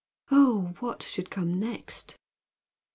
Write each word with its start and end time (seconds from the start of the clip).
Oh, 0.31 0.73
what 0.79 1.03
should 1.03 1.29
come 1.29 1.59
next? 1.59 2.17